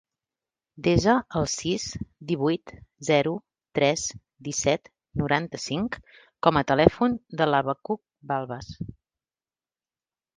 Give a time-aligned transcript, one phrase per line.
[0.85, 1.83] Desa el sis,
[2.29, 2.71] divuit,
[3.09, 3.33] zero,
[3.79, 4.05] tres,
[4.47, 4.89] disset,
[5.23, 5.99] noranta-cinc
[6.47, 8.03] com a telèfon de l'Habacuc
[8.33, 8.71] Balbas.